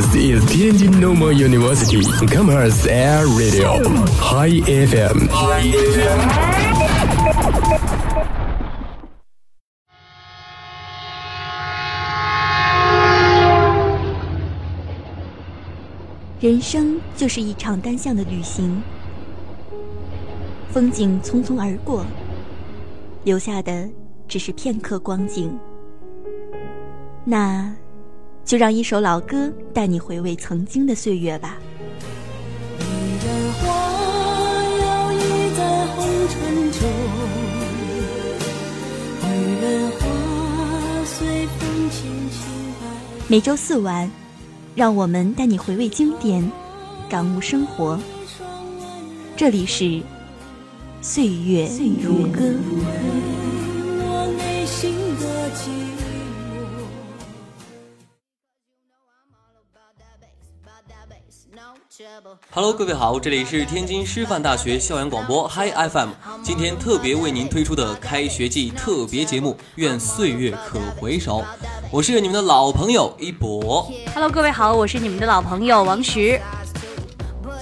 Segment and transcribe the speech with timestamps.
[0.00, 3.82] This is Tianjin Normal University Commerce Air Radio
[4.16, 5.28] High FM。
[16.40, 18.82] 人生就是一场单向的旅行，
[20.70, 22.06] 风景匆匆而过，
[23.24, 23.86] 留下的
[24.26, 25.54] 只是片刻光景。
[27.22, 27.70] 那，
[28.50, 31.56] 就让一首老歌带你回味曾经的岁月吧。
[43.28, 44.10] 每周四晚，
[44.74, 46.50] 让我们带你回味经典，
[47.08, 47.96] 感悟生活。
[49.36, 50.02] 这里是
[51.00, 51.70] 岁月
[52.02, 52.52] 如歌。
[62.50, 66.10] Hello，各位好，这里是天津师范大学校园广播 Hi FM，
[66.42, 71.38] 今天特别为您推出的开学季特别节目《愿岁月可回首》，
[71.90, 73.90] 我是你们的老朋友一博。
[74.14, 76.38] Hello，各位好，我是你们的老朋友王石。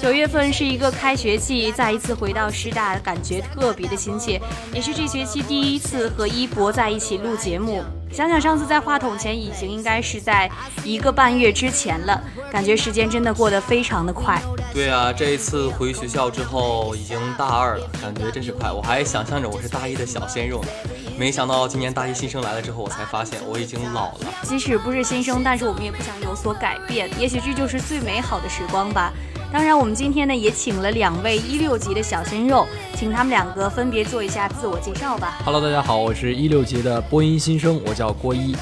[0.01, 4.41] 九月份是一个开学季，再一次回到师大，感觉特别的亲切，
[4.73, 7.84] 也是这学期第一次和一博在一起录节目。
[8.12, 10.51] 想想上次在话筒前，已经应该是在
[10.83, 12.20] 一个半月之前了，
[12.51, 14.41] 感觉时间真的过得非常的快。
[14.73, 18.73] 对啊，这一次回学校之后已经大二了，感觉真是快。
[18.73, 20.69] 我还想象着我是大一的小鲜肉呢，
[21.17, 24.20] 没想到今年大一新生来了之后，我才发现我已经老了。
[24.42, 29.12] 即使不是新生，但是我们也不想有所改变，也许这就是最美好的时光吧。
[29.50, 35.38] 当然，我们今天呢也请了两位一六级的小鲜肉，请他们两个分别做一下自我介绍吧。
[35.42, 38.55] Hello，大家好，我是一六级的播音新生，我叫郭一。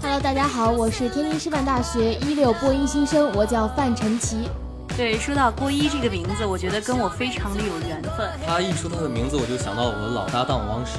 [0.00, 4.48] Hello，大家好，我是天津师范大学一六播音新生，我叫范晨奇。
[4.98, 8.28] 对，说到郭一这个名字，我觉得跟我非常的有缘分。
[8.44, 10.98] 他一说他的名字，我就想到我的老搭档王石。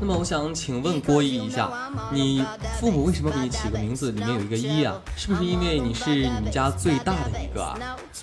[0.00, 1.68] 那么，我想请问郭一一下，
[2.12, 2.44] 你
[2.78, 4.94] 父母为什么给你起个名字里面有一个一啊？
[5.16, 7.76] 是不是因为你是你们家最大的一个啊？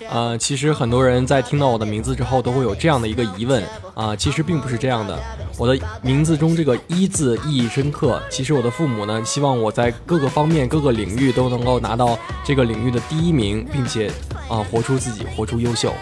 [0.08, 3.62] 呃，其实很多人在听到我的名字之后，都会有这样的一个疑问
[3.94, 5.18] 啊，其实并不是这样的。
[5.58, 14.10] 我的名字中这个一字意义深刻，其实我的父母呢，希望我在各个方面、各个领域都能够拿到这个领域的第一名，并且。
[14.48, 15.92] 啊，活出自己，活出优秀。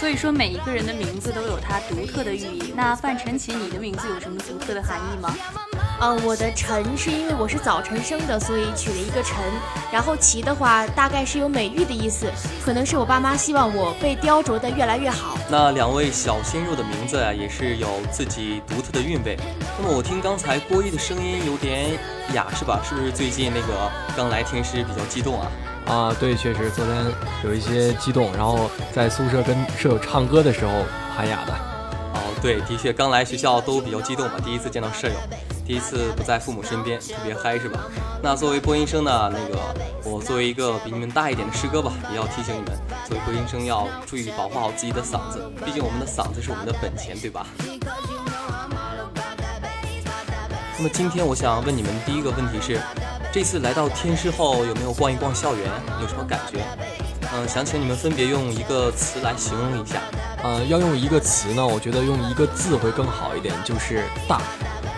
[0.00, 2.74] 所以说，每一个人的名字都有它独特的寓意。
[2.74, 5.32] 那范晨奇，你的名字有什么独特的含义吗？
[6.00, 9.36] 嗯，我的晨是因为我是早晨生的，所以取了一个晨。
[9.92, 12.26] 然后奇的话，大概是有美玉的意思，
[12.64, 15.38] 可能是我爸妈希望我被雕琢的越来越好。
[15.48, 19.38] 那两位小鲜肉的名字啊，也是有自己独特的韵味。
[19.78, 21.96] 那么我听刚才郭一的声音有点
[22.32, 22.82] 哑，是吧？
[22.82, 25.46] 是不是最近那个刚来天师比较激动啊？
[25.86, 27.04] 啊，对，确实，昨天
[27.44, 30.70] 有一些激动，然后在宿舍跟舍友唱歌的时候
[31.14, 31.52] 喊哑的。
[32.14, 35.14] 哦，对，的确，刚来学校都比较激动嘛，第一次见到舍友，
[35.66, 37.80] 第一次不在父母身边，特别嗨，是吧？
[38.22, 39.60] 那作为播音生呢，那个
[40.04, 42.70] 我作为一个比你们大一点的师哥吧，也要提醒你们，
[43.06, 47.46] 作为播音生要注意保护好自己的嗓子，毕竟我们的嗓子是我们的本钱，对吧？
[50.78, 52.80] 那么今天我想问你们第一个问题是。
[53.34, 55.68] 这次来到天师后，有没有逛一逛校园？
[56.00, 56.60] 有什么感觉？
[57.34, 60.00] 嗯，想请你们分别用一个词来形容一下。
[60.44, 64.40] 嗯，要用一个词呢，我觉得用一个字会更好一点，就是大。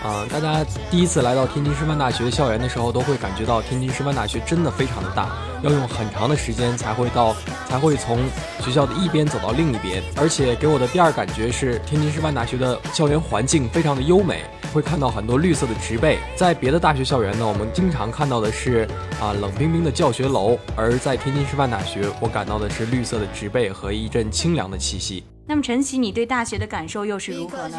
[0.09, 5.27] 嗯，大家第一次来到天津师范大学校园的时候，都会感觉到天津师范大学真的非常的大，
[5.61, 7.35] 要用很长的时间才会到，
[7.67, 8.19] 才会从
[8.61, 10.01] 学校的一边走到另一边。
[10.15, 14.45] 而且给我的第二感觉是，天津师范大学的校园环境非常的优美。
[14.73, 18.87] 会看到很多绿色的植被，在别的大学校园呢，我们经常看到的是
[19.19, 25.23] 啊冷冰冰的教学楼，而在天津师范大学，我感到的是绿色的植被和一阵清凉的气息。
[25.49, 27.77] 那么晨曦，你对大学的感受又是如何呢？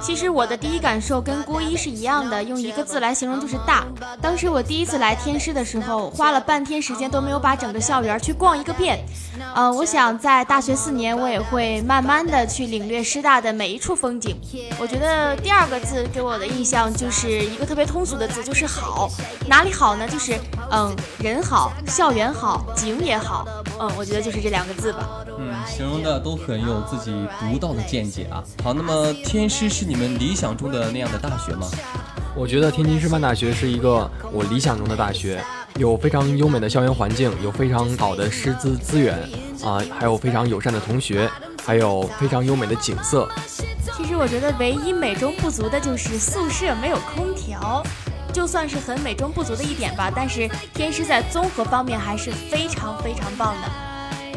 [0.00, 3.84] 其实我的第一感受跟郭一是一样的，用一个字来形容就是大。
[4.20, 9.04] 当时我第一次来天师的时候，花了半天时间都没有把整个校园去逛一个遍。
[9.52, 14.36] 呃，我想在大学四年，我也会慢慢的去领略师大的每一处风景。
[14.78, 19.10] 我觉得第二个字给我的印象就是一个特别通俗的字，就是好。
[19.48, 20.06] 哪里好呢？
[20.06, 20.38] 就是
[20.74, 23.46] 嗯，人好，校园好，景也好。
[23.78, 25.06] 嗯，我觉得就是这两个字吧。
[25.38, 28.42] 嗯，形容的都很有自己独到的见解啊。
[28.64, 31.68] 好，那么天师是你们理想中的那样的大学吗？
[32.34, 35.44] 我觉得天津师范大学是一个我理想中的大学，
[35.76, 39.14] 有非常优美的校园环境，有非常好的师资资源，
[39.62, 41.30] 啊，还有非常友善的同学，
[41.62, 43.28] 还有非常优美的景色。
[43.94, 47.84] 其实我觉得唯一美中不足的就是宿舍没有空调。
[48.32, 53.68] 就算是很美中不足的一点吧，但是天师在综合方面还是非常非常棒的。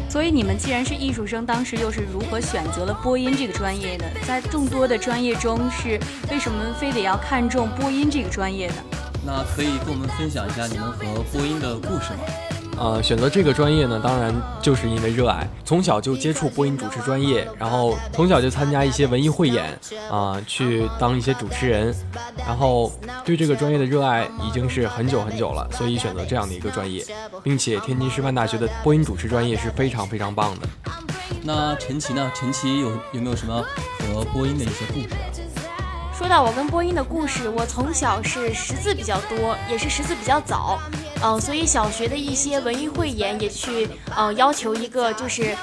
[0.09, 4.05] 所以你们既然是艺术生，当时又是如何选择了播音这个专业的？
[4.25, 5.99] 在众多的专业中，是
[6.31, 8.75] 为什么非得要看重播音这个专业呢？
[9.25, 12.54] 那可以跟我们分享一下你们和播音的故事吗？
[12.77, 15.47] 呃，选择这个专业呢，当然就是因为热爱。
[15.63, 19.77] 从小就接触播音主持专业，然后从小就参加一些文艺汇演，
[20.11, 21.95] 啊，去当一些主持人，
[22.37, 22.91] 然后
[23.23, 27.03] 对这个专业的热爱已经是很久很久了，所以选择这样的一个专业，
[27.43, 30.67] 并且天津师范大学的播音主持专业是非常非常棒的。
[31.41, 32.31] 那陈奇呢？
[32.35, 33.63] 陈奇有有没有什么
[33.99, 35.54] 和播音的一些故事啊？
[36.17, 40.79] 说到我跟播音的故事，我从小是识字比较多，也是识字比较早。
[41.21, 45.53] 嗯，所以小学的一些文艺汇演也去，嗯，要求一个就是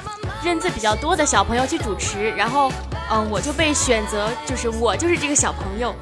[0.45, 2.71] 认字比较多的小朋友去主持，然后，
[3.11, 5.95] 嗯，我就被选择，就是我就是这个小朋友。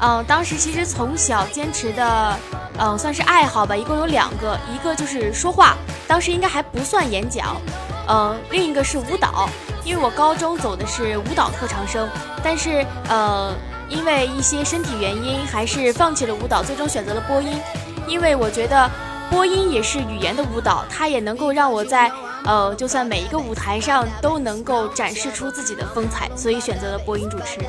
[0.00, 2.38] 嗯，当时其实从小坚持的，
[2.78, 5.76] 嗯，算是爱好吧，一共有两个，一个就是说话，
[6.06, 7.60] 当时应该还不算演讲，
[8.08, 9.50] 嗯，另一个是舞蹈，
[9.84, 12.08] 因为我高中走的是舞蹈特长生，
[12.42, 13.52] 但是，呃，
[13.88, 17.58] 因为一些身体原因，还是放弃了舞蹈，最终选择了播音。
[18.06, 18.90] 因为我觉得
[19.30, 22.10] 播音也是语言的舞蹈，它也能够让我在
[22.44, 27.60] 呃，就算每一个舞台上都能够展示出自己的风采，所以选择了播音主持。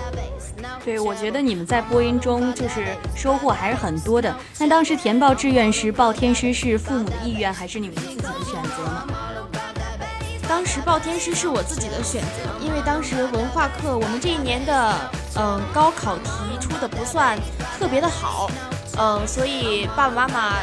[0.85, 4.33] 对，我觉得你们在播音中就是收获还是很多的。
[4.57, 9.28] 那当时填报志愿时，报天师是父母的意愿还是你们自己的选择呢？
[10.49, 14.95] 当时报天师是我自己的选择，因为当时文化课我们这一年的
[15.35, 17.37] 嗯高考题出的不算
[17.77, 18.49] 特别的好。
[18.97, 20.55] 嗯，所以爸爸妈妈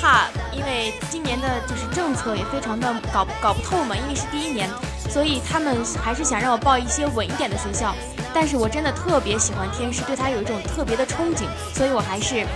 [0.00, 4.68] 怕，因为今年的就是政策也非常的搞搞不透嘛，因为是第一年，
[5.10, 7.94] 所以他们还是想让我报一些稳一点的学校。
[8.32, 11.44] 但是我真的特别喜欢天师，对他有一种特别的憧憬，
[11.74, 12.46] 所以我还是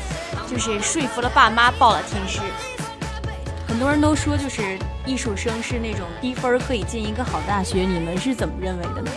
[0.51, 2.41] 就是说服了爸妈报了天师。
[3.79, 4.77] 很多人都说，就是
[5.07, 9.11] 艺术生是那种低分可以进一个好大学，你们是怎么认为的呢？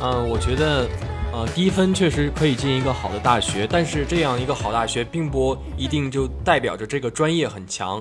[0.00, 0.88] 嗯，我觉得。
[1.32, 8.00] 呃，低分确实可以进一个好的大学，但是这样一个好大学并不一定就代表着这个专业很强。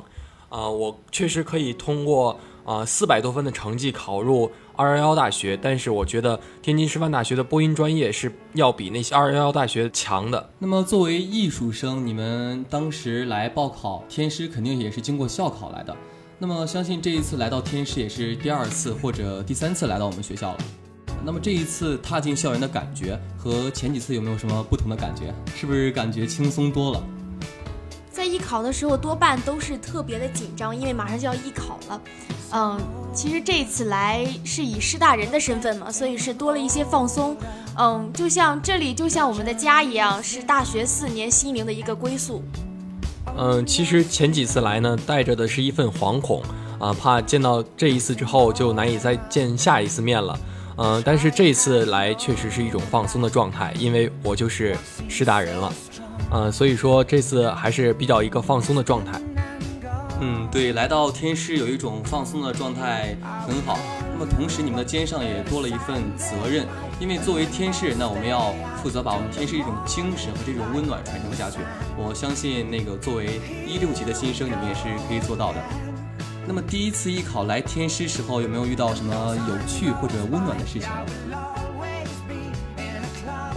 [0.49, 10.49] 啊，我确实可以通过啊四百多分的成绩考入二幺幺大学，但是我觉得天津师范大学的播音专业是要比那些二幺幺大学强的。
[10.57, 15.93] 那么作为艺术生，你们当时来报考天师，肯定也是经过校考来的。
[16.37, 20.57] 那么相信这一次来到天师也是第二次或者第三次来到我们学校了。
[21.25, 25.33] 那么这一次踏进校园的感觉和前几次有没有什么不同的感觉？
[25.53, 27.03] 是不是感觉轻松多了？
[28.29, 32.01] 艺考的时候多半都是特别的紧张，因为马上就要艺考了。
[32.51, 32.79] 嗯，
[33.13, 37.35] 其实这次来是以师大人的身份嘛，所以是多了一些放松。
[37.77, 42.43] 嗯，就像这里就像我们的家一样，是大学四年心灵的一个归宿。
[43.37, 46.41] 嗯，其实前几次来呢，带着的是一份惶恐
[46.79, 50.39] 啊，怕见到这一次之后就难以再见下一次面了。
[50.77, 54.75] 嗯，但是这次来确实是一种放松的状态，因为我就是
[55.07, 55.71] 师大人了，
[56.31, 59.19] 嗯，所以说这次还是比较一个放松的状态。
[60.21, 63.15] 嗯，对，来到天师有一种放松的状态
[63.47, 63.79] 很好。
[64.11, 66.67] 那么同时你们的肩上也多了一份责任，
[66.99, 68.53] 因为作为天师人呢，我们要
[68.83, 71.59] 负责把我们天师一种精神和这种温暖传承下去。
[71.97, 75.57] 我相信那个作为一六级的新生，你们也是可以做到的。
[76.45, 79.13] 那么第一次艺考来天师时候，有没有遇到什么
[79.47, 80.89] 有趣或者温暖的事情
[81.28, 81.28] 呢？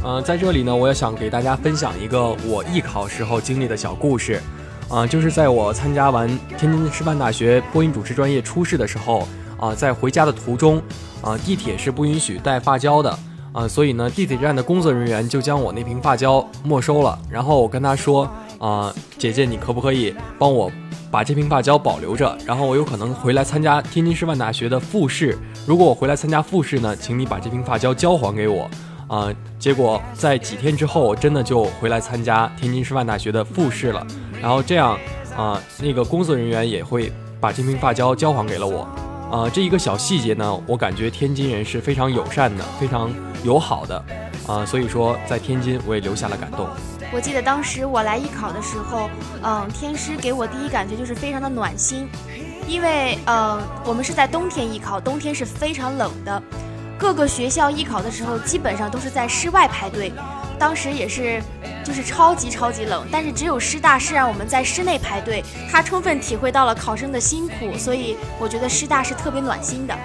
[0.04, 4.40] 嗯，在这里呢，我也想给大家分享一个我艺考时候经历的小故事。
[4.88, 6.28] 啊，就是在我参加完
[6.58, 9.26] 天津师范大学播音主持专业初试的时候，
[9.58, 10.82] 啊，在回家的途中，
[11.22, 13.18] 啊，地铁是不允许带发胶的，
[13.52, 17.18] 啊，所以呢，地铁站的工作人员就将我那瓶发胶没收了。
[17.30, 18.28] 然后我跟他说，
[18.58, 20.70] 啊，姐姐，你可不可以帮我？
[21.10, 25.38] 把这瓶发胶保留着，然后我有可能回来参加天津师范大学的复试。
[25.66, 28.68] 如果我回来参加复试呢，请你把这瓶发胶交还给我。
[29.12, 29.28] 啊，
[29.58, 34.06] 结果在几天之后，我真的就回来参加天津师范大学的复试了。
[34.40, 34.98] 然后这样，
[35.36, 38.88] 啊，那个工作人员也会把这瓶发胶交还给了我。
[39.30, 43.12] 啊，这一个小细节呢，我感觉天津人是非常友善的，非常
[43.44, 44.02] 友好的。
[44.46, 46.66] 啊，所以说在天津我也留下了感动。
[47.12, 49.10] 我记得当时我来艺考的时候，
[49.42, 52.08] 嗯，天师给我第一感觉就是非常的暖心，
[52.66, 56.42] 因为呃，我们是在冬天艺考，冬天是非常冷的，
[57.02, 60.12] 各个学校艺考的时候基本上都是在室外排队，
[60.56, 61.42] 当时也是
[61.82, 69.98] 就是超级超级冷，但是只有师大是让我们在室内排队，他充分体会到了考生的辛苦，所以我觉得师大是特别暖心的。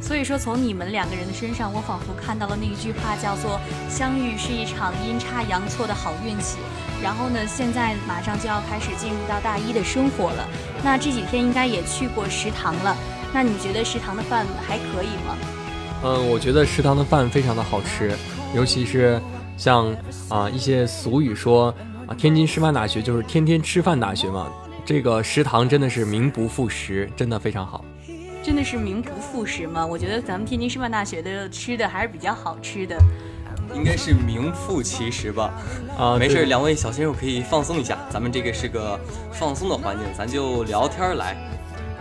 [0.00, 6.56] 所以说，从你们两个人的身上，我仿佛看到了那一句话，叫做“相遇是一场阴差阳错的好运气”。
[7.04, 10.48] 然后呢，现在马上就要开始进入到大一的生活了。
[10.82, 12.96] 那这几天应该也去过食堂了。
[13.30, 15.36] 那你觉得食堂的饭还可以吗？
[16.04, 18.12] 嗯，我觉得食堂的饭非常的好吃，
[18.54, 19.20] 尤其是
[19.56, 19.94] 像
[20.28, 21.72] 啊一些俗语说
[22.06, 24.50] 啊，天津师范大学就是天天吃饭大学嘛。
[24.84, 27.84] 这个食堂真的是名不副实，真的非常好。
[28.42, 29.86] 真的是名不副实吗？
[29.86, 32.96] 我觉得咱们天津师范大学的吃的还是比较好吃的。
[33.72, 35.54] 应该是名副其实吧，
[35.96, 38.98] 啊， 没事，两位小鲜肉可以放松一下，咱们这个是个
[39.32, 41.36] 放松的环境，咱就聊天来。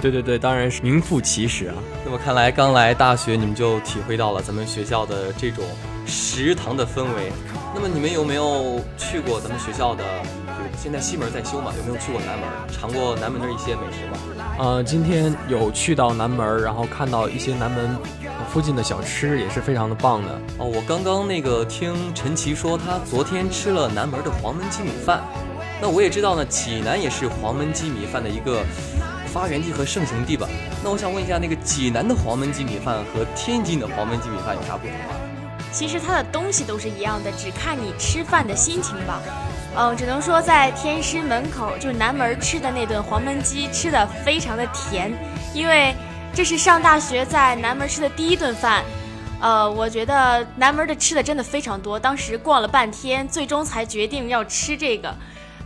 [0.01, 1.75] 对对对，当然是名副其实啊。
[2.03, 5.63] 那么看来刚来大学，你们就体会到了咱们学校的这种
[6.05, 7.31] 食堂的氛围。
[7.73, 10.03] 那么你们有没有去过咱们学校的？
[10.77, 14.17] 现在西门在修嘛，有没有去过南门，尝过南门的一些美食吗？
[14.57, 17.95] 呃，今天有去到南门，然后看到一些南门。
[18.51, 20.65] 附近的小吃也是非常的棒的哦。
[20.65, 25.21] 我刚刚那个听陈奇说，他昨天吃了南门的黄焖鸡米饭。
[25.79, 28.63] 那我也知道呢，济南也是黄焖鸡米饭的一个
[29.33, 30.47] 发源地和盛行地吧。
[30.83, 35.15] 那我想问一下，那个济南的黄焖鸡米饭和天津的黄焖鸡米饭有啥不同啊？
[35.71, 39.21] 其实它的东西都是一样的，只看你吃饭的心情吧。
[39.77, 45.11] 嗯，只能说在天师门口，就是南门吃的那顿黄焖鸡，吃的非常的甜，
[45.53, 45.95] 因为。
[46.33, 48.85] 这是上大学在南门吃的第一顿饭，
[49.41, 51.99] 呃，我觉得南门的吃的真的非常多。
[51.99, 55.13] 当时逛了半天，最终才决定要吃这个。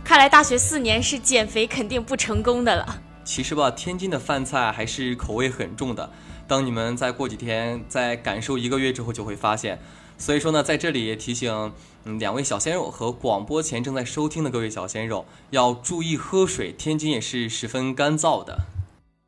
[0.02, 2.98] 看来大学四年是减肥肯定不成功的了。
[3.26, 6.10] 其实吧，天津的饭菜还是口味很重的。
[6.46, 9.80] 当你们再过几天，再感受一个月之后，就会发现。
[10.16, 11.72] 所以说呢，在这里也提醒
[12.04, 16.72] 嗯两位小鲜肉和广播前正在收听的各位小鲜肉，要注意喝水。
[16.72, 18.60] 天津也是十分干燥的。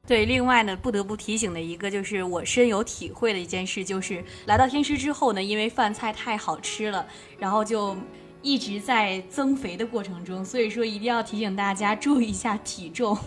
[0.06, 7.04] 对，另外呢，不得不提醒的一个就是我深有体会的一件事，就是来到天师之后呢，因为饭菜太好吃了，
[7.36, 7.96] 然后就
[8.42, 13.18] 一直在增肥的过程中，所以说一定要提醒大家注意一下体重。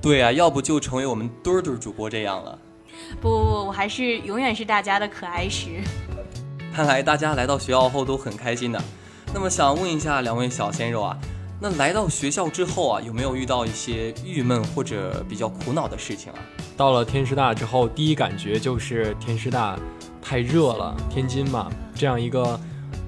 [0.00, 2.58] 对啊，要不就成为我们墩墩主播这样了。
[3.20, 5.80] 不不不，我还是永远是大家的可爱石。
[6.72, 8.82] 看来大家来到学校后都很开心的。
[9.34, 11.18] 那么想问一下两位小鲜肉啊。
[11.58, 16.38] 那来到学校之后啊，有没有遇到一些郁闷或者比较苦恼的事情啊？
[16.76, 19.78] 到了天师大之后，第一感觉就是天师大
[20.20, 20.94] 太热了。
[21.08, 22.60] 天津嘛，这样一个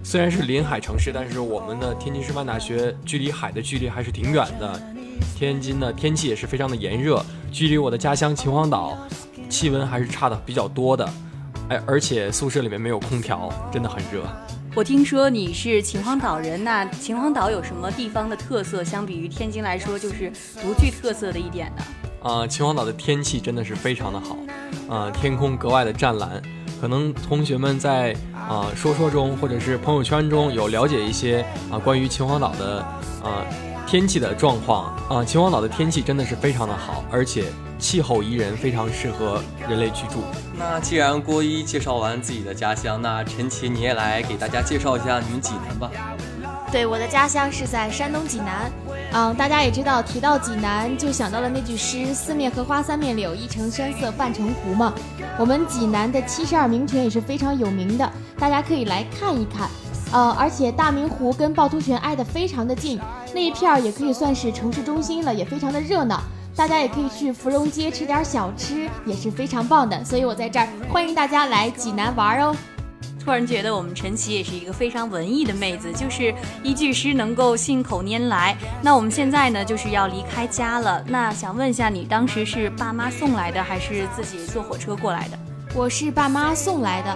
[0.02, 4.82] 虽然是临海城市，但是我们的天津师范大学距离海的距离还是挺远的。
[5.36, 8.96] 天津的天气也是非常的炎热，距离我的家乡秦皇岛
[9.48, 11.08] 气温还是差的比较多的。
[11.68, 14.22] 哎，而且宿舍里面没有空调，真的很热。
[14.74, 18.84] 我听说你是秦皇岛人，那秦皇岛有什么地方的特色？
[18.84, 20.30] 相比于天津来说，就是
[20.62, 21.82] 独具特色的一点呢？
[22.22, 24.36] 啊，秦皇岛的天气真的是非常的好，
[24.88, 26.40] 啊，天空格外的湛蓝。
[26.80, 32.80] 可能同学们在啊说说中或者是朋友圈中有了解一些啊关于秦皇岛的
[33.20, 33.42] 啊
[33.90, 37.44] 天气的状况啊，秦皇岛的天气真的是非常的好，而且。
[37.80, 40.20] 气候宜人，非常适合人类居住。
[40.58, 45.88] 那既然郭一介绍完自己的家乡，那陈奇你也来给大家介绍一下你们济南吧。
[46.72, 48.68] 对，我的家乡是在山东济南。
[49.12, 54.92] 嗯，大家也知道，提到济南就想到了那句诗“四面荷花三面柳，一城山色半城湖”嘛。
[55.38, 59.70] 我们济南的七十二名泉也是非常有名的，大家可以来看一看。
[60.12, 62.98] 呃，而且大明湖跟趵突泉挨得非常的近，
[63.34, 66.20] 那一片儿也可以算是城市中心了，也非常的热闹。
[66.56, 70.04] 大家也可以去芙蓉街吃点小吃，也是非常棒的。
[70.04, 72.56] 所以我在这儿欢迎大家来济南玩哦。
[73.22, 78.56] 突然觉得我们陈琦也是一个非常文艺的妹子，就是一句诗能够信口拈来。
[78.80, 81.04] 那我们现在呢，就是要离开家了。
[81.06, 85.38] 那想问一下，你当时是爸妈送来的，还是自己坐火车过来的？
[85.74, 87.14] 我是爸妈送来的。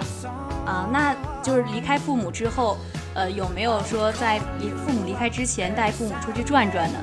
[0.65, 2.77] 啊，那就是离开父母之后，
[3.13, 6.99] 呃，有没有说在离父母离开之前带父母出去转转呢？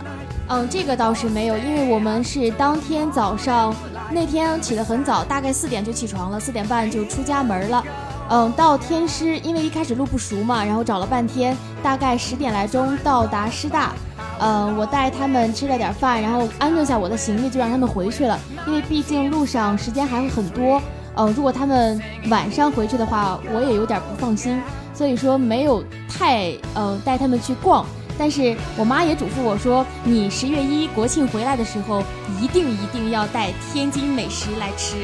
[0.49, 3.75] 嗯，这个倒是没有，因为我们是当天早上
[4.11, 7.85] 那天起得很早，大概四点就起床了，四点半就出家门了。
[8.31, 13.93] 嗯，到天师，因为一开始路不熟嘛，然后找了半天，大概十点来钟到达师大。
[14.40, 18.38] 嗯，我带他们吃了点饭，然后安顿下我的行李，就让他们回去了。
[18.67, 20.81] 因为毕竟路上时间还会很多。
[21.17, 24.61] 嗯，如果他们晚上回去的话，我也有点不放心，
[24.95, 27.85] 所以说没有太呃带他们去逛。
[28.19, 32.02] 但是我妈也嘱咐我说：“你十月一国庆回来的时候，
[32.40, 34.97] 一定一定要带天津美食来吃。”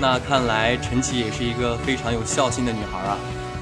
[0.00, 3.16] 那看来陈琦也是一个非常有孝心的女孩啊。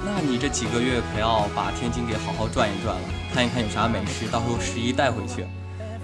[0.04, 3.02] 那你这几个月可要把天津给好好转一转了，
[3.34, 5.44] 看一看有啥美食，到时候十一带回去。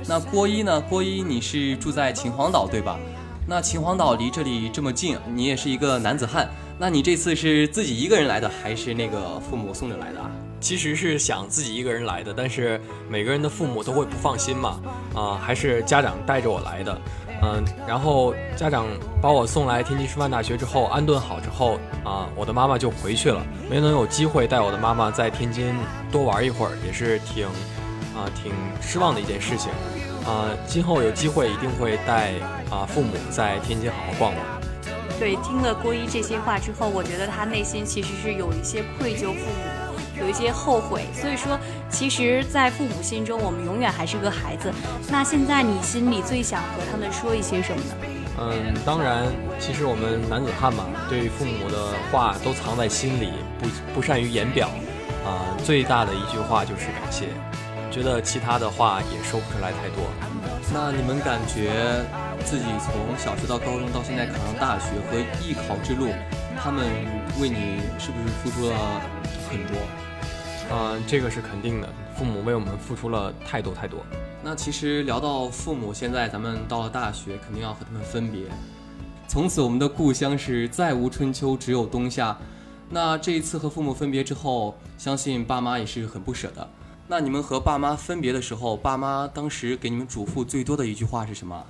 [0.06, 0.80] 那郭一呢？
[0.90, 2.98] 郭一，你是住在秦皇岛对吧？
[3.46, 10.30] 那秦皇岛离这里这么近，你也是一个男子汉，那你这次是自己一个人来的，还是那个父母送着来的啊？
[10.60, 12.80] 其实是想自己一个人来的，但是
[13.10, 14.80] 每个人的父母都会不放心嘛，
[15.12, 16.98] 啊，还是家长带着我来的，
[17.42, 18.86] 嗯，然后家长
[19.20, 25.74] 把我送来天津师范大学之后，安顿好之后，啊，我的妈妈就回去了，没能有机会带我的妈妈在天津
[26.12, 27.44] 多玩一会儿，也是挺，
[28.14, 29.68] 啊，挺失望的一件事情，
[30.26, 32.32] 啊，今后有机会一定会带
[32.70, 34.44] 啊父母在天津好好逛逛。
[35.18, 41.06] 对，听了郭一这些话之后，我觉得他内心其实是有一些愧疚父母，有一些后悔。
[41.14, 44.72] 所以说，其实，在父母心中，我们永远还是个孩子。
[45.08, 47.94] 那现在你心里最想和他们说一些什么呢？
[48.40, 49.26] 嗯，当然，
[49.60, 54.68] 其实我们男子汉嘛，对父母的话都藏在心里，不不善于言表。
[55.24, 57.28] 啊，最大的一句话就是感谢，
[57.92, 60.02] 觉得其他的话也说不出来太多。
[60.72, 62.02] 那你们感觉？
[62.44, 66.08] 自己从小学到高中到现在考上大学和艺考之路，
[66.58, 66.84] 他们
[67.40, 69.00] 为你是不是付出了
[69.48, 69.76] 很多？
[70.72, 74.00] 嗯，这个是肯定的，父母为我们付出了太多太多。
[74.42, 78.46] 那其实聊到父母，现在咱们到了大学，肯定要和他们分别。
[79.28, 82.36] 从此我们的故乡是再无春秋，只有冬夏。
[82.90, 86.68] 那这一次和父母分别之后，相信爸妈也是很不舍的。
[87.14, 91.62] 那你们和爸妈分别的时候，爸妈当时给你们嘱咐最多的一句话是什么？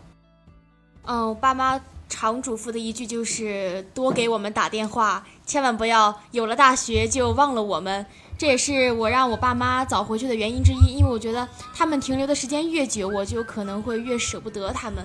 [1.05, 8.07] 嗯，爸妈常嘱咐的一句就是多给我们打电话，千万不要有了大学就忘了我们。
[8.39, 15.05] 这也是我让我爸妈早回去的原因之一，因为我觉得他们停留的时间越久，我就可能会越舍不得他们。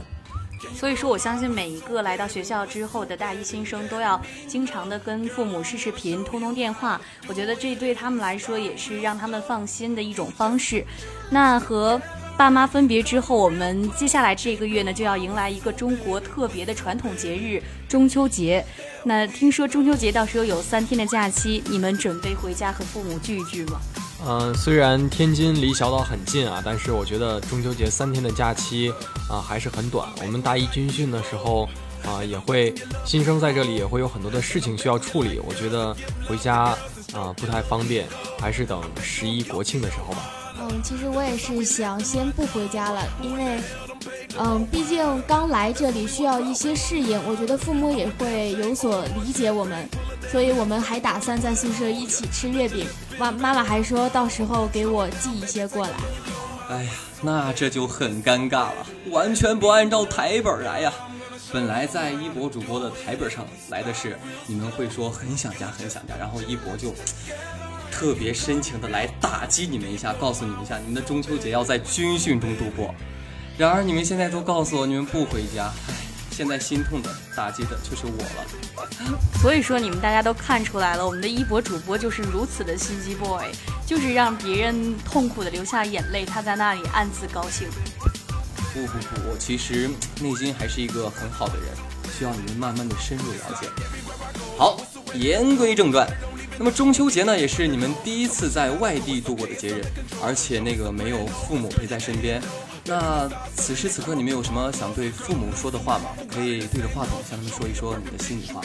[0.76, 7.00] 所以说，我相信每一个来到学校之后的大一新生都要经常的跟父母视视频、通通电话。
[7.28, 10.86] 我觉得这对他们来说也是让他们放心的一种方式。
[11.30, 12.02] 那和。
[12.38, 17.60] 爸妈分别之后，我们接下来这个月呢，就要迎来一个中国特别的传统节日——
[17.90, 18.64] 中秋节。
[19.04, 23.80] 那听说中秋节到时候有三天的假期，你们准备回家和父母聚一聚吗？
[24.26, 28.92] 嗯，虽然天津离小岛很近啊，但是我觉得中秋节三天的假期
[29.30, 30.10] 啊还是很短。
[30.22, 31.70] 我们大一军训的时候
[32.04, 32.74] 啊，也会
[33.06, 35.96] 新生在这里也会有很多的事情需要处理，我觉得
[36.28, 36.76] 回家
[37.14, 38.08] 啊不太方便，
[38.40, 40.34] 还是等十一国庆的时候吧。
[40.60, 43.62] 嗯，其实我也是想先不回家了，因为，
[44.40, 49.88] 嗯，毕竟刚来这里需要一些适应，我觉得父母也会有所理解我们，
[50.32, 52.88] 所以我们还打算在宿舍一起吃月饼。
[53.18, 55.94] 妈妈妈还说到时候给我寄一些过来。
[56.70, 60.94] 哎呀，那这就很尴尬了，完全不按照台本来呀。
[61.52, 66.94] 本来在一博主播的台本上来的是你们会说很想家很想家，然后一博就。
[67.90, 72.94] 特别深情的来打击你们一下，告诉你们一下，你们的中秋节要在军训中度过。
[73.58, 75.74] 然而你们现在都告诉我你们不回家，
[76.38, 79.20] 现在心痛的打击的就是我了。
[79.42, 83.48] 所以说你们大家都看出来了，我们的一博主播就是如此的心机 boy，
[83.88, 87.68] 就是让别人痛苦的流下眼泪，他在那里暗自高兴。
[88.72, 89.90] 不不不，我其实
[90.22, 91.66] 内心还是一个很好的人，
[92.16, 93.68] 需要你们慢慢的深入了解。
[94.60, 94.80] 好，
[95.16, 96.08] 言归正传。
[96.60, 99.84] 那么中秋节呢，也是你们第一次在外地度过的节日，
[100.24, 102.40] 而且那个没有父母陪在身边。
[102.88, 106.06] 那此时此刻，你们有什么想对父母说的话吗？
[106.32, 108.62] 可以对着话筒向他们说一说你的心里话。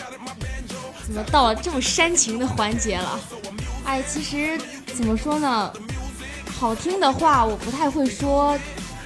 [1.05, 3.21] 怎么到了这么煽情的环节了？
[3.85, 4.57] 哎，其实
[4.95, 5.73] 怎么说呢？
[6.59, 8.57] 好听的话我不太会说，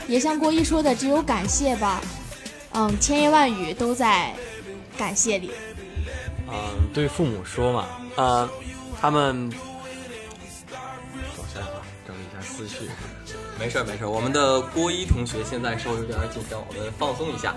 [0.06, 2.00] 也像郭一说的，只有感谢吧。
[2.72, 4.34] 嗯，千言万语都在
[4.98, 5.50] 感谢里。
[6.48, 6.54] 嗯，
[6.92, 8.48] 对父母说嘛，呃。
[8.98, 9.58] 他们，等
[11.52, 12.88] 下啊，整理一下思绪。
[13.58, 17.54] 没事儿没事儿，我们的郭一同学现在稍微有点紧张，我们放松一下。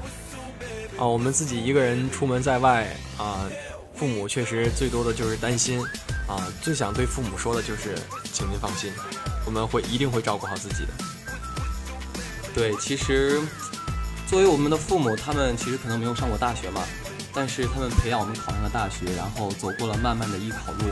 [0.97, 3.45] 啊，我们自己一个人出门在外啊，
[3.93, 5.81] 父母确实最多的就是担心
[6.27, 7.95] 啊，最想对父母说的就是，
[8.31, 8.91] 请您放心，
[9.45, 10.93] 我们会一定会照顾好自己的。
[12.55, 13.39] 对，其实
[14.25, 16.81] 作为我们的父母，他们其实可能没有上过大学嘛，
[17.33, 20.91] 但是他们培养我们考上了大学，然后走过了漫漫的艺考路。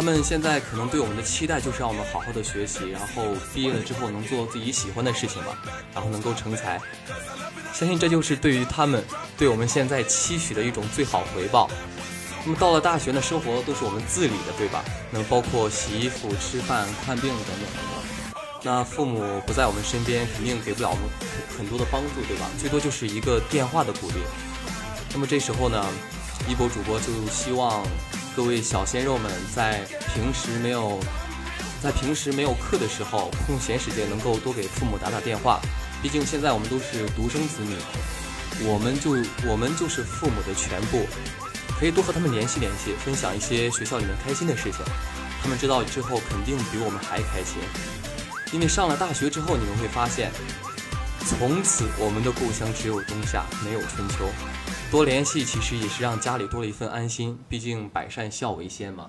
[0.00, 5.58] 他们现在可能对我们的期待就是让我们好好的学习，然后毕业了之后能做自己喜欢的事情吧，
[5.92, 6.80] 然后能够成才。
[7.74, 9.04] 相信这就是对于他们
[9.36, 11.68] 对我们现在期许的一种最好回报。
[12.46, 14.82] 那么到了大学呢，生活都是我们自理的，对吧？
[15.10, 18.42] 那包括洗衣服、吃饭、看病等等等等。
[18.62, 21.04] 那父母不在我们身边，肯定给不了我们
[21.58, 22.48] 很多的帮助，对吧？
[22.58, 24.22] 最多就是一个电话的鼓励。
[25.12, 25.86] 那么这时候呢，
[26.48, 27.84] 一博主播就希望。
[28.36, 31.00] 各位小鲜肉们，在平时没有
[31.82, 35.60] 在平时没有课的时候，空闲时间能够多给父母打打电话。
[36.00, 37.74] 毕竟现在我们都是独生子女，
[38.66, 39.10] 我们就
[39.46, 41.06] 我们就是父母的全部，
[41.78, 44.80] 可以多和他们联系联系，分享一些学校里面开心的事情。
[45.42, 47.58] 他们知道之后肯定比我们还开心，
[48.52, 50.30] 因为上了大学之后，你们会发现，
[51.26, 54.30] 从此我们的故乡只有冬夏，没有春秋。
[54.90, 59.08] 多联系其实也是让家里多了一份安心，毕竟百善孝为先嘛。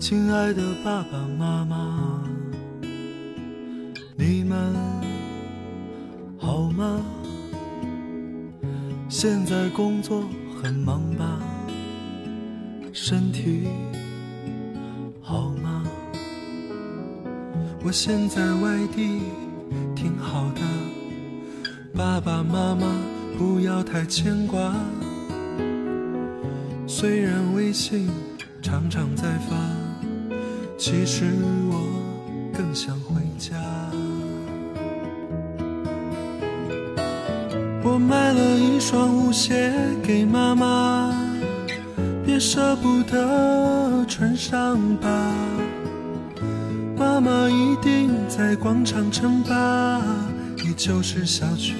[0.00, 2.15] 亲爱的爸爸妈妈，
[6.76, 7.02] 吗？
[9.08, 10.24] 现在工作
[10.62, 11.40] 很忙吧？
[12.92, 13.66] 身体
[15.22, 15.82] 好吗？
[17.82, 19.20] 我现在外地
[19.94, 20.60] 挺好的，
[21.94, 22.86] 爸爸妈妈
[23.38, 24.74] 不要太牵挂。
[26.86, 28.10] 虽然微信
[28.60, 29.56] 常常在发。
[30.78, 31.24] 其实
[31.70, 33.56] 我更想回家。
[37.96, 41.16] 我买了一双舞鞋给妈妈，
[42.26, 45.08] 别舍不得穿上吧。
[46.94, 50.02] 妈妈一定在广场称霸，
[50.62, 51.72] 你就是小区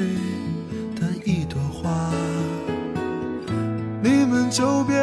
[0.99, 2.11] 的一朵花。
[4.03, 4.97] 你们就别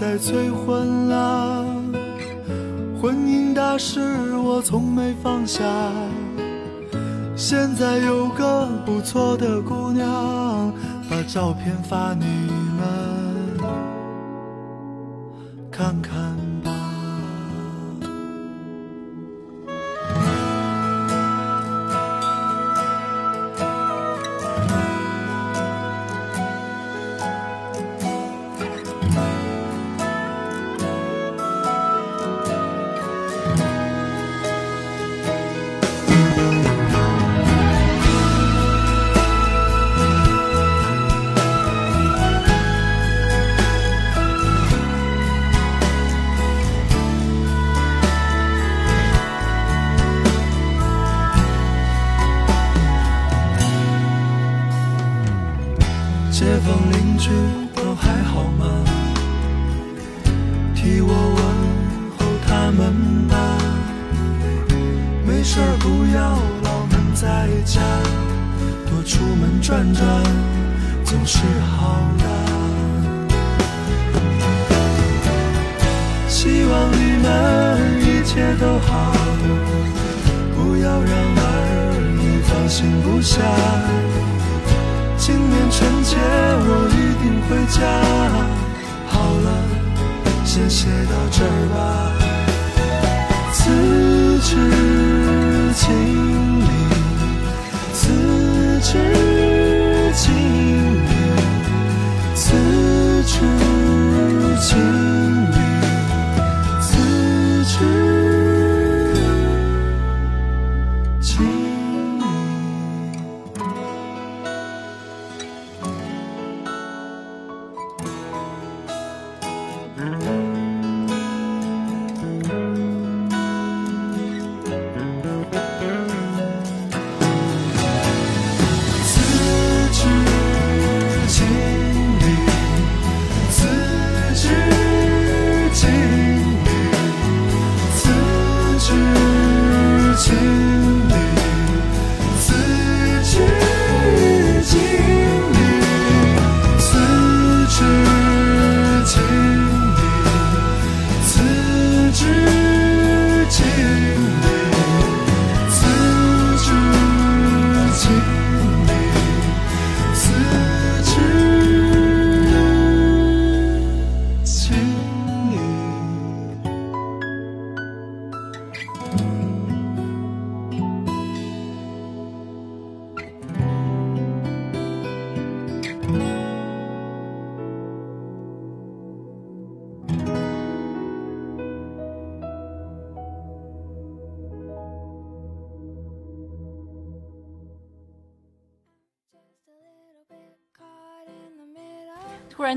[0.00, 1.64] 再催婚了。
[3.02, 5.64] 婚姻大事我从没放下，
[7.34, 10.06] 现在有个不错的姑娘，
[11.32, 12.49] 照片发你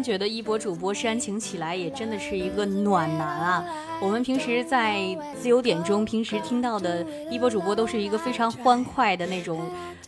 [0.03, 3.65] 觉得一博主播煽情起来也真的是一个暖男啊！
[4.01, 9.61] 我们平时在自由点中，平时听到的一博主播都是一个非常欢快的那种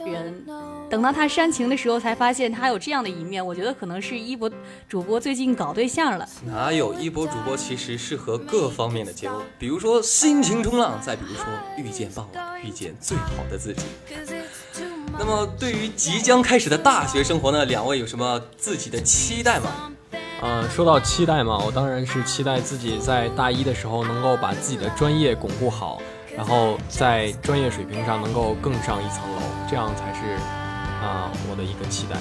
[0.05, 0.45] 人，
[0.89, 3.45] 等到他煽情的时候，才发现他有这样的一面。
[3.45, 4.51] 我觉得可能是一博
[4.89, 6.27] 主播最近搞对象了。
[6.45, 11.45] 哪有一博主播其实适合各方面的节目，比如说心情冲浪，再比如说
[11.77, 13.83] 遇见傍晚，遇见最好的自己。
[15.17, 19.71] 那么，对于即将开始的大学生活呢，两位有什么自己的期待吗？
[20.41, 26.01] 呃，说到期待嘛，我当然是期待自己在大一的时候能够把自己的专业巩固好，
[26.35, 30.35] 然后在专业水平上能够更上一层楼，这样才是
[31.01, 32.17] 啊我的一个期待。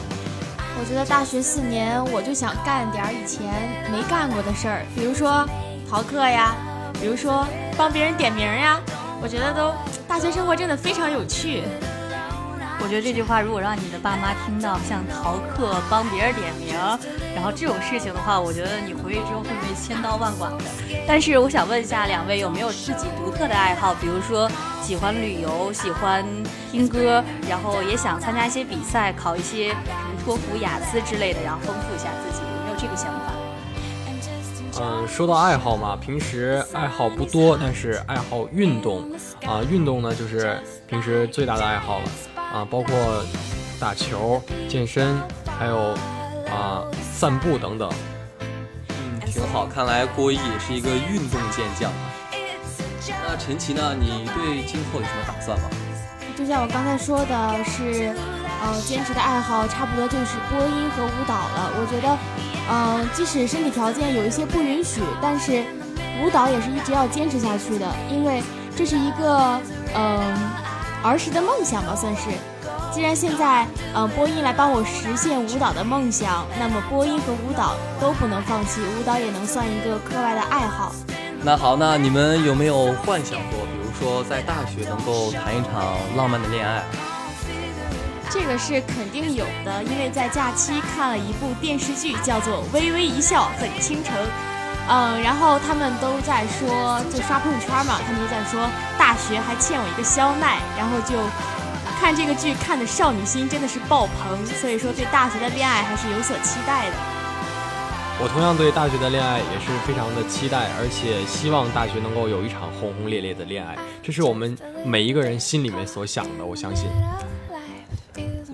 [0.80, 3.44] 我觉得大学四年，我就想干点以前
[3.90, 5.46] 没干过的事儿，比如说
[5.90, 6.54] 逃课呀，
[7.00, 8.80] 比如说帮别人点名呀。
[9.22, 9.72] 我觉得都
[10.06, 11.62] 大学生活真的非常有趣。
[12.84, 16.76] 我觉得这句话如果让你的爸妈听到，像逃课、帮别人点名，
[17.34, 20.64] 然后这种事情的话，我觉得你回去之后会被千刀万剐的。
[21.08, 23.94] 但是我想问一下两位，有没有自己独特的爱好？
[23.94, 24.50] 比如说
[24.82, 26.22] 喜欢旅游、喜欢
[26.70, 33.32] 听歌，然后也想参加一些比赛，考一些什么托福、雅思之类的，然后丰富一下自己，有没有这个想法？
[34.82, 39.10] 嗯，说到爱好嘛，平时爱好不多，但是爱好运动
[39.46, 42.04] 啊，运动呢就是平时最大的爱好了。
[42.54, 42.94] 啊，包括
[43.80, 45.20] 打球、健身，
[45.58, 45.90] 还有
[46.46, 47.90] 啊散步等等。
[48.90, 49.66] 嗯，挺好。
[49.66, 52.14] 看来郭毅也是一个运动健将啊。
[53.26, 53.92] 那陈琦呢？
[53.98, 55.68] 你对今后有什么打算吗？
[56.38, 58.14] 就像我刚才说的，是
[58.62, 61.72] 呃，坚持的爱好差不多就是播音和舞蹈了。
[61.74, 62.16] 我觉得，
[62.70, 65.64] 嗯，即使身体条件有一些不允许，但是
[66.22, 68.40] 舞蹈也是一直要坚持下去的，因为
[68.76, 69.60] 这是一个
[69.96, 70.63] 嗯。
[71.04, 72.22] 儿时的梦想吧，算是。
[72.90, 80.92] 既然现在，嗯，播音来帮我实现舞蹈的梦想，那么播音和舞蹈都不能放弃，舞蹈也能算一个课外的爱好。
[81.42, 86.82] 那好，那你们有没有幻想过，比如说在大学能够谈一场浪漫的恋爱？
[88.30, 94.14] 这个是肯定有的，因为在假期看了一部电视剧，叫做《微微一笑很倾城》。
[94.86, 98.68] 嗯，然后他们都在说，就刷朋友圈嘛，他们都在说
[98.98, 101.16] 大学还欠我一个肖奈，然后就
[101.98, 106.96] 看这个剧看的少女心真的是爆棚，所以说对大学的恋爱还是有所期待的。
[108.20, 116.86] 我同样对大学的恋爱也是非常的期待，而且希望大学能够有一场轰轰烈烈的恋爱，这是我们每一个人心里面所想的，我相信。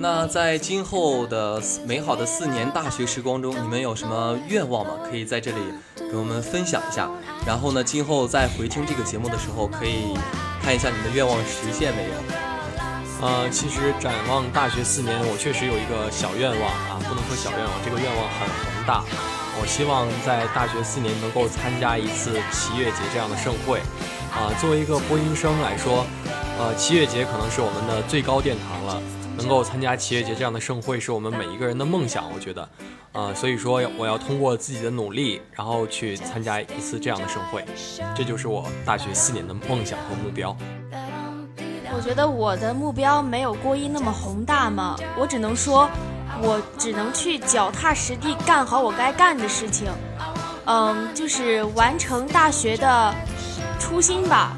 [0.03, 4.93] 那在今后的美好的四年大学时光中，你们有什么愿望吗？
[5.05, 5.59] 可以在这里
[5.99, 7.07] 跟我们分享一下。
[7.47, 10.17] 然后呢，今后在回听这个节目的时候，可以
[10.63, 12.15] 看一下你的愿望实现没有？
[13.21, 19.05] 呃，其实展望大学四年，我确实有一个小愿望啊，不能说小愿望，这个愿望很宏大。
[19.61, 23.81] 我希望在大学四年能够参加一次七月节这样的盛会。
[24.33, 26.07] 啊，作为一个播音生来说，
[26.59, 29.20] 呃，七月节可能是我们的最高殿堂了。
[29.41, 32.31] 能够参加七月节这样的盛会，是我们每一个人的梦想。
[32.35, 32.69] 我觉得，
[33.13, 37.65] 呃，所以说我要通过自己的努力，然后去参加一次这样的盛会，
[38.15, 40.55] 这就是我大学四年的梦想和目标。
[41.93, 45.89] 我觉得我的目标没有郭一那么宏大嘛，我只能说，
[46.43, 49.91] 我只能去脚踏实地干好我该干的事情，
[50.67, 53.15] 嗯，就是完成大学的
[53.79, 54.57] 初心吧。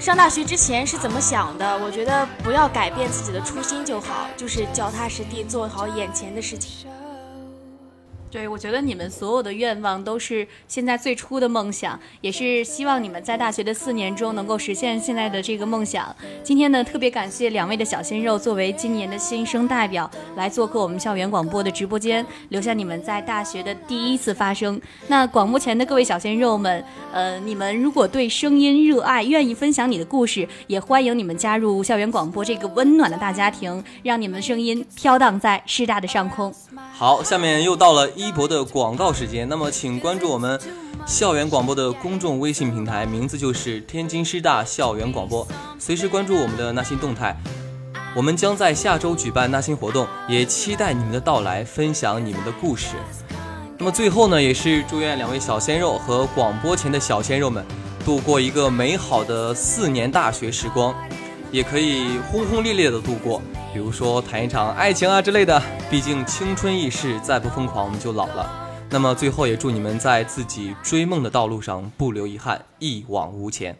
[0.00, 1.78] 上大学之前是怎么想的？
[1.84, 6.88] 我觉得不要改变自己的初心就好，就是脚踏实地做好眼前的事情。
[8.30, 16.14] 对，我觉得你们所有的愿望都是现在最初的梦想，也是希望你们在大学的四年中能够实现现在的这个梦想。
[16.44, 24.80] 今天呢，特别感谢两位的小鲜肉作为今年的新生代表来做客我们校园广播的直播间，留下你们在大学的第一次发声。
[25.08, 36.54] 那广播前的各位小鲜肉们，呃，你们如果对声音热爱，愿意分享你的故事，也欢迎你们加入校园广播这个温暖的大家庭，让你们的声音飘荡在师大的上空。
[36.92, 38.08] 好，下面又到了。
[38.20, 40.60] 一博的广告时间，那么请关注我们
[41.06, 45.46] 校园广播的公众微信平台，名字就是天津师大校园广播，
[45.78, 47.34] 随时关注我们的那新动态。
[48.14, 52.96] 我们将在下周举办那新活动，也期待你们的到来，分享你们的故事。
[53.78, 57.64] 那么最后呢，也是祝愿两位小鲜肉和广播前的小鲜肉们
[58.04, 60.94] 度过一个美好的四年大学时光，
[61.52, 63.40] 也可以轰轰烈烈的度过。
[63.72, 68.68] 比如说谈一场爱情啊之类的，毕竟青春易逝，再不疯狂我们就老了。
[68.90, 73.76] 那么最后也祝你们在自己追梦的道路上不留遗憾，一往无前。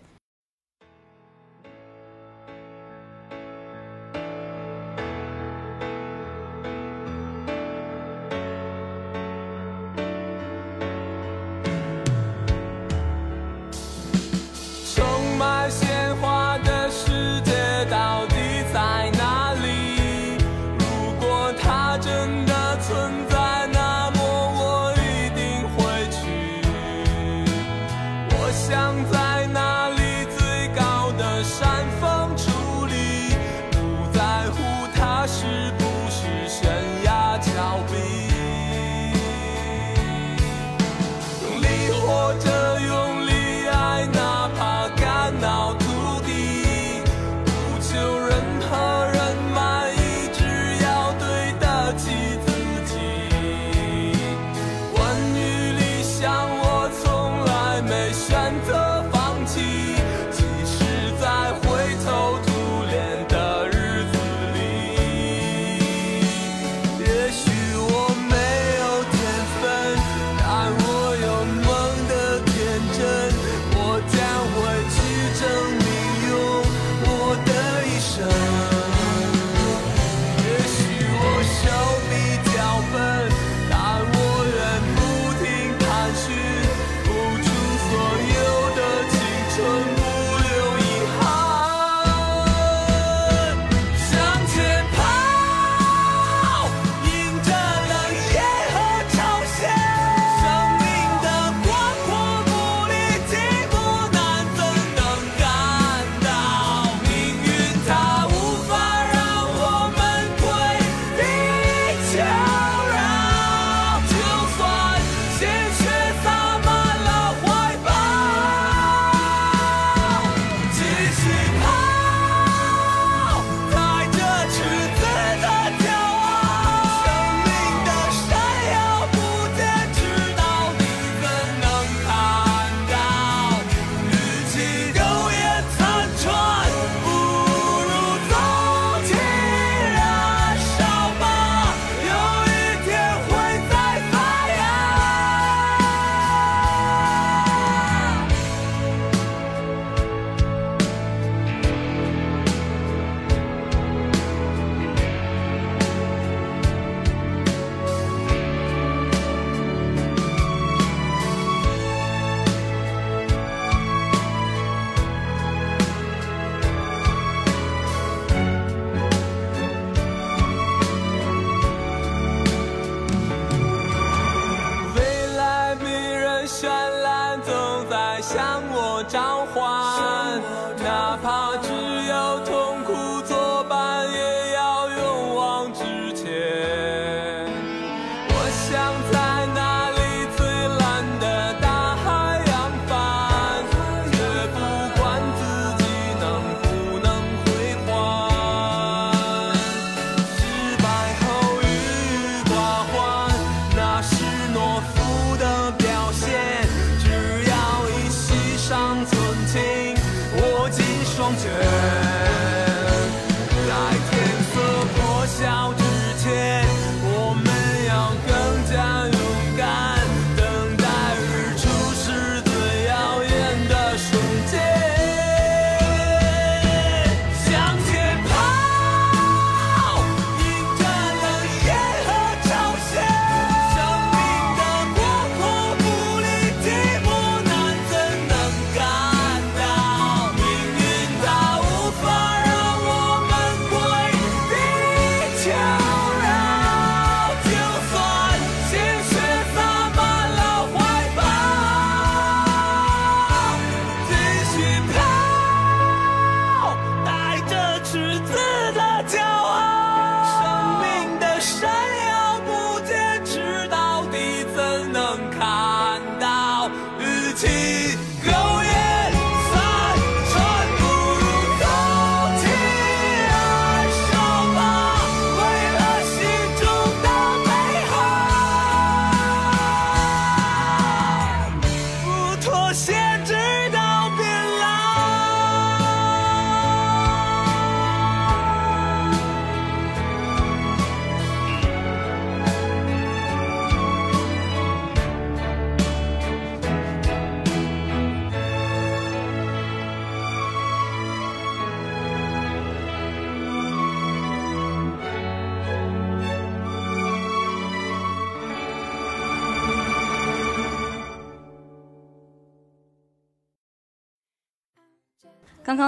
[180.90, 181.89] 哪怕只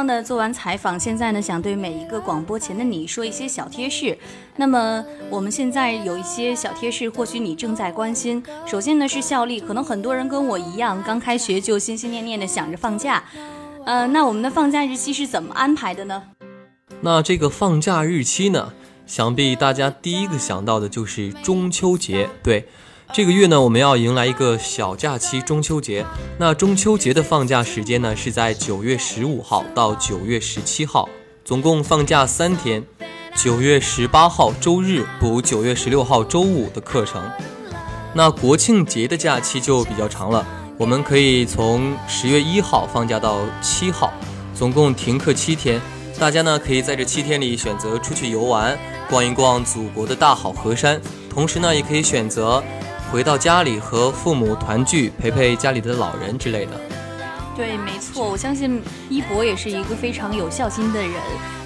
[0.02, 4.18] 刚呢做完采访，现在呢想对每一个广播前的你说一些小贴士。
[4.56, 8.42] 那么我们现在有一些小贴士，或许你正在关心。
[8.66, 13.22] 首先呢是效力，可能很多人跟我一样，刚开学就心心念念的想着放假。
[13.86, 16.20] 呃，那我们的放假日期是怎么安排的呢？
[17.02, 18.72] 那这个放假日期呢，
[19.06, 22.66] 想必大家第一个想到的就是中秋节，对。
[23.12, 26.02] 这个月呢，我们要迎来一个小假期——中秋节。
[26.38, 31.06] 那中秋节的放假时间呢，是在九月十五号到九月十七号，
[31.44, 32.82] 总共放假三天。
[33.36, 37.22] 九月十八号周日补九月十六号周五的课程。
[38.14, 40.46] 那国庆节的假期就比较长了，
[40.78, 44.10] 我们可以从十月一号放假到七号，
[44.54, 45.78] 总共停课七天。
[46.18, 48.78] 大家呢，可以在这七天里选择出去游玩，
[49.10, 50.98] 逛一逛祖国的大好河山，
[51.28, 52.64] 同时呢，也可以选择。
[53.12, 56.72] 回到家里和父母团聚，陪陪家里的老人之类的。
[57.54, 61.12] 对，没错，我相信一博也是一个非常有孝心的人。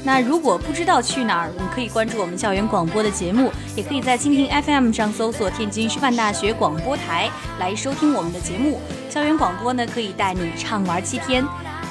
[0.03, 7.31] 那如果不知道去哪儿，你可以关注我们校园广播的节目，也可以在蜻蜓 FM 上搜索天津师范大学广播台
[7.61, 8.81] 来收听我们的节目。
[9.09, 11.47] 校园广播呢，可以带你畅玩七天。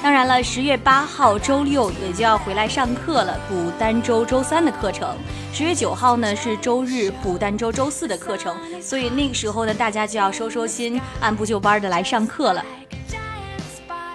[0.06, 5.16] 当然了，十月八号周六也就要回来上课了，补单周周三的课程。
[5.52, 12.64] 十月九号呢是周日补单周周四的课程，所以那个时候呢，大家就要收收心，按部就班的来上课了。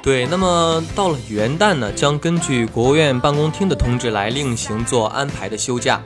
[0.01, 6.01] 对，那么到了元旦呢，将根据国务院办公厅的通知来另行做安排的休假。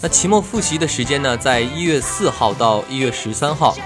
[0.00, 3.76] 那期末复习的时间呢，在一月四号到一月十三号。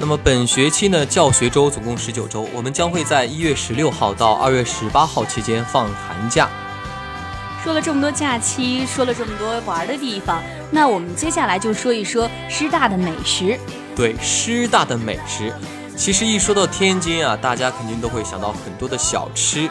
[0.00, 6.48] 那么本学期呢，教学周总共十九周，我们将会在一月十六号到二月十八号期间放寒假。
[7.64, 10.40] 说了这么多假期，说了这么多玩的地方，
[10.70, 13.58] 那我们接下来就说一说师大的美食。
[13.96, 15.52] 对，师大的美食，
[15.96, 19.68] 其实一说到天津啊，大家肯定都会想到很多的小吃。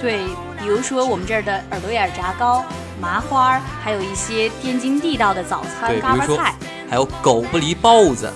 [0.00, 0.20] 对，
[0.60, 2.64] 比如说我们这儿的耳朵眼炸糕、
[3.00, 6.54] 麻花，还有一些天津地道的早餐嘎巴菜，
[6.88, 8.32] 还有狗不理包子。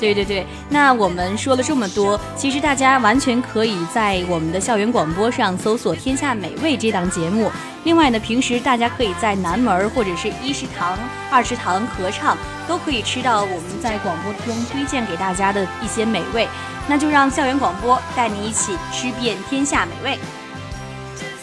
[0.00, 7.50] 对对对，那我们说了这么多，其实大家完全可以在我们的校园广播上搜索《天下美味》这档节目。
[7.84, 10.98] 另外呢，平时大家可以在南门或者是一食堂、
[11.30, 12.36] 二食堂合唱，
[12.66, 16.48] 都可以吃到我们在广播中推荐给大家的一些美味。
[16.86, 20.18] 那就让校园广播带你一起吃遍天下美味。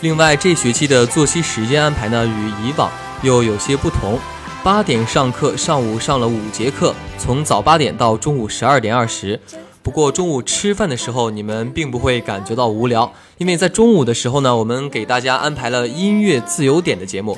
[0.01, 2.91] 另外，这学期的作息时间安排呢，与以往
[3.21, 4.19] 又有些不同。
[4.63, 9.39] 八点上课，上午上了五节课，从早八点到中午十二点二十。
[9.81, 17.35] 不过中午吃饭的时候，你们并不会感觉到无聊，因为在中午的时候呢，我们给大家安排了音乐自由点的节目。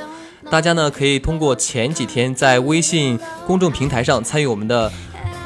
[0.50, 3.18] 大家呢可以通过前几天在微信
[3.48, 4.92] 公众平台上参与我们的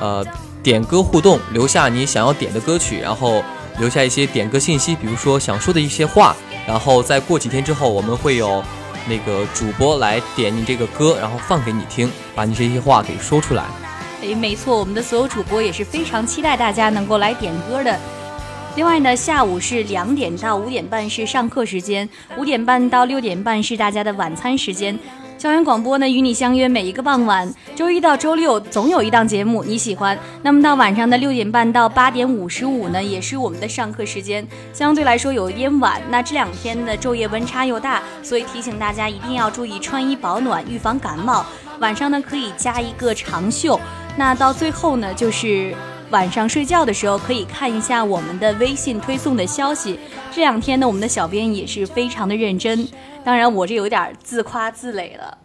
[0.01, 0.25] 呃
[0.63, 3.43] 点歌互动，留下你想要点的歌曲，然后
[3.78, 6.36] 留下一些点歌信息，比如说想说的一些话。
[6.65, 8.63] 然后再过几天之后，我们会有。
[9.08, 13.64] 那个主播来点你这个歌，然后放给你听，把你这些话给说出来。
[14.22, 17.97] 哎，没错，我们的所有主播也是非常期待大家能够来点歌的。
[18.76, 24.97] 另外呢，下午是两点到五点半是上课时间，五点半到六点半是大家的晚餐时间。
[25.38, 30.17] 校园广播呢，与你相约每一个傍晚，周一到周六总有一档节目你喜欢。
[30.41, 36.01] 那么到晚上的六点半到八点五十五呢，也是我们的上课时间，相对来说有一点晚。
[36.09, 41.45] 那这两天的昼夜温差又大，所以提醒大家一定要注意穿衣保暖，预防感冒。
[41.79, 43.79] 晚上呢可以加一个长袖。
[44.17, 45.71] 那到最后呢，就是
[46.10, 49.99] 晚上睡觉的时候可以看一下我们的微信推送的消息。
[50.32, 52.88] 这两天呢，我们的小编也是非常的认真。
[53.26, 55.38] 当然，我这有点自夸自擂了。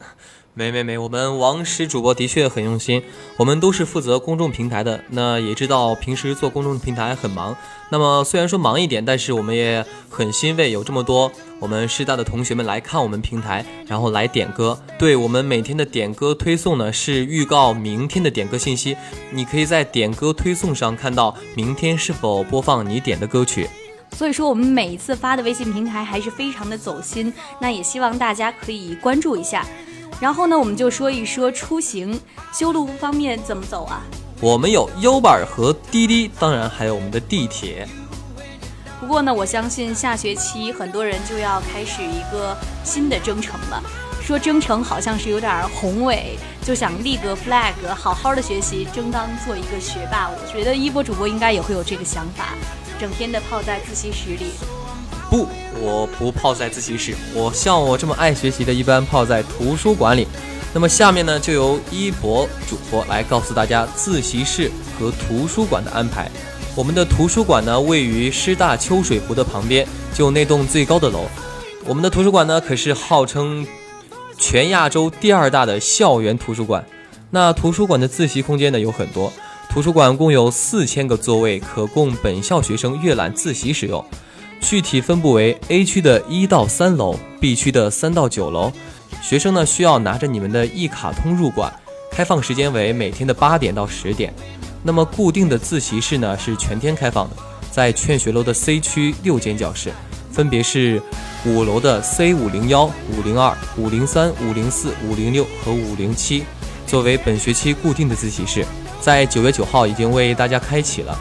[0.54, 3.02] 没没没，我们王石主播的确很用心。
[3.38, 7.56] 我们都是负责公众平台的，那也知道平时做公众平台很忙。
[7.90, 11.32] 那么虽然说忙一点，但是我们也很欣慰，有这么多
[11.62, 14.76] 我们师大的同学们来看我们平台，然后来点歌。
[14.98, 18.96] 对我们每天的点歌推送呢，是预告明天的点歌信息。
[19.30, 23.70] 你可以在点歌推送上看到明天是否播放你点的歌曲。
[24.10, 29.64] 所以说，我们每一次发的微信平台还是非常的走心，那也希望大家可以关注一下。
[30.18, 32.18] 然后呢，我们就说一说出行
[32.52, 34.02] 修路方面怎么走啊？
[34.40, 37.86] 我们有 U 板和滴滴，当然还有我们的地铁。
[39.02, 43.82] 不过呢，我相信下学期很多人就要开始一个新的征程了。
[44.22, 50.30] 说征程好像是有点宏伟，就想立个 flag，好好的学习，争当做一个学霸。
[50.30, 52.54] 我觉得一波主播应该也会有这个想法。
[53.00, 54.52] 整天的泡在自习室里，
[55.28, 55.48] 不，
[55.80, 60.28] 我不泡在自习室，我像我这么爱学习的，一般泡在图书馆里。
[60.72, 66.30] 那么下面呢，就由一博主播来告诉大家自习室和图书馆的安排。
[66.74, 71.26] 我们的图书馆呢，位于师大秋水湖的旁边，就那栋最高的楼。
[71.84, 73.66] 我们的图书馆呢，可是号称
[74.38, 76.82] 全亚洲第二大的校园图书馆。
[77.28, 79.30] 那图书馆的自习空间呢有很多，
[79.68, 84.02] 图书馆共有四千个座位，可供本校学生阅览自习使用。
[84.58, 88.72] 具体分布为 A 区的一到三楼，B 区的三到九楼。
[89.20, 91.70] 学生呢需要拿着你们的一卡通入馆，
[92.10, 94.32] 开放时间为每天的八点到十点。
[94.82, 97.36] 那么固定的自习室呢是全天开放的，
[97.70, 99.92] 在劝学楼的 C 区六间教室，
[100.32, 101.00] 分别是
[101.46, 106.44] 五楼的 C 五零幺、五零二、五零三、五零四、五零六和五零七。
[106.84, 108.66] 作为本学期固定的自习室，
[109.00, 111.18] 在九月九号已经为大家开启了。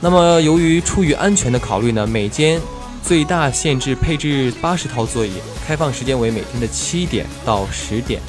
[0.00, 2.60] 那么，由于出于安全的考虑呢，每间
[3.02, 5.32] 最大限制配置八十套座椅，
[5.66, 8.20] 开放时间为每天的七点到十点。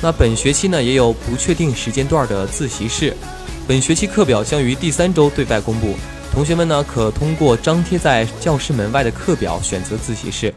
[0.00, 3.14] 那本学期呢，也有不确定时间段的自习室。
[3.68, 5.94] 本学期课表将于第三周对外公布，
[6.32, 10.54] 同学们呢可通过张贴在教室门外的课表选择自习室。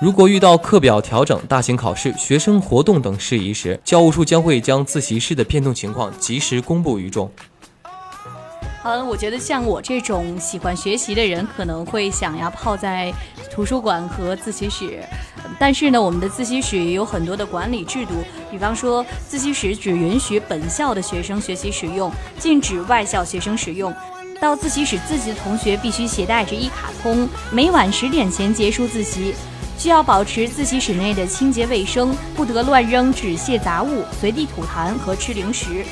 [0.00, 7.30] 如果遇到课表调整、大型考试、学生活动等事宜时，教务处将会将自习室的变动情况及时公布于众。
[8.84, 13.12] 嗯，我觉得像我这种喜欢学习的人，可能会想要泡在
[13.50, 14.98] 图书馆和自习室。
[15.58, 18.14] 但是呢，我们的自习室也有很多的管理制度，
[18.50, 23.94] 比方说，自习室只允许本校的学生学习使用，禁止外校学生使用。
[24.40, 29.32] 到自习室自习的同学必须携带着一卡通，每晚十点前结束自习。
[29.78, 35.84] 需要保持自习室内的清洁卫生，不得乱扔纸屑杂物、随地吐痰和吃零食。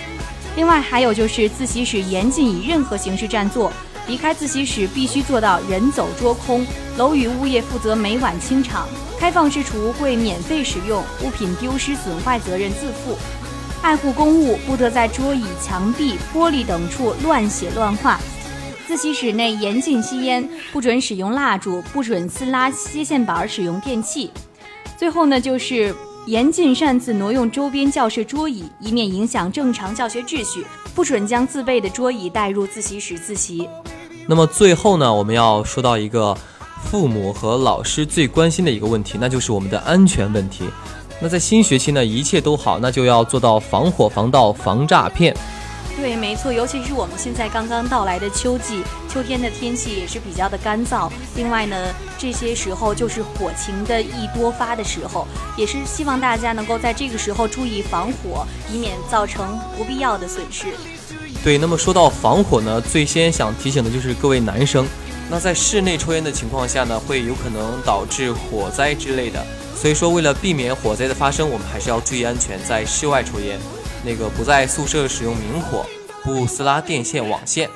[0.57, 3.73] 另外，还有就是自习室严禁以任何形式占座，
[4.07, 6.67] 离开自习室必须做到人走桌空。
[6.97, 8.89] 楼宇物业负责每晚清场，
[9.19, 13.17] 开放式储物柜免费使用，物品丢失损坏责任自负。
[13.81, 18.21] 爱护公物，不得在桌椅、墙壁、玻璃等处乱写乱画。
[18.87, 24.31] 自习室内严禁吸烟，不准使用蜡烛，不准撕拉接线板，使用电器。
[24.99, 25.95] 最后呢，就是
[26.27, 30.65] 严禁擅自挪用周边教室桌椅，以免影响正常教学秩序。
[30.95, 33.67] 不准将自备的桌椅带入自习室自习。
[34.27, 36.37] 那么最后呢，我们要说到一个
[36.85, 40.65] 父母和老师最关心的一个问题，那就是我们的安全问题。
[41.21, 45.35] 那在新学期呢，一切都好，那就要做到防火、防盗、防诈骗。
[46.01, 48.83] 对，没错，尤其是我们现在刚刚到来的秋季，
[49.13, 51.11] 秋天的天气也是比较的干燥。
[51.37, 51.77] 另外呢，
[52.17, 55.29] 这些时候就是火情的易多发的时候，
[55.59, 60.69] 也是希望大家能够在这个时候注意防火，以免造成不必要的损失。
[61.45, 64.87] 对，那么说到防火呢，最先想提醒的就是各位男生，
[65.31, 69.45] 那在室内抽烟的情况下呢，会有可能导致火灾之类的。
[69.77, 73.59] 所以说，为了避免火灾的发生，我们还是要注意安全，在室外抽烟。
[74.05, 75.85] 那个不在宿舍使用明火，
[76.23, 77.69] 不撕拉电线网线。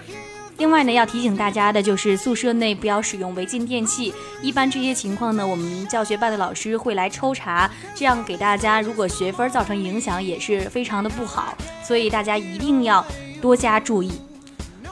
[0.57, 4.15] 另外呢，要提醒大家的就是宿舍内不要使用违禁电器。
[4.41, 11.59] 一般这些情况呢，我们教学办的老师会来抽查，这样给大家如果学分造成影响也是非常的不好。
[11.83, 13.05] 所以大家一定要
[13.43, 14.13] 多加注意。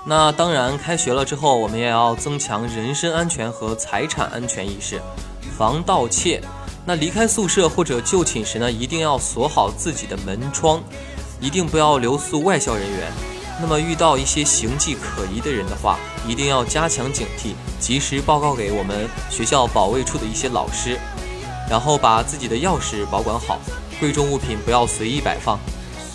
[0.05, 5.01] 那当然，开学了之后，我们也要增强人身安全和财产安全意识，
[5.57, 6.43] 防盗窃。
[6.85, 10.83] 那离开宿舍或者就寝时呢，一定要锁好自己的门窗。
[11.43, 13.13] 一定不要留宿外校人员。
[13.61, 20.99] 那么遇到一些形迹可疑的人的话，一定要加强警惕，及时报告给我们学校保卫处的一些老师。
[21.69, 23.59] 然后把自己的钥匙保管好，
[23.99, 25.59] 贵重物品不要随意摆放。